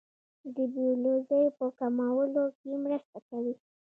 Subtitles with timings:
[0.55, 3.53] د بیوزلۍ په کمولو کې مرسته کوي.